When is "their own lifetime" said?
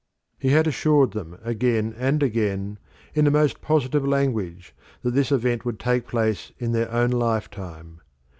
6.71-8.01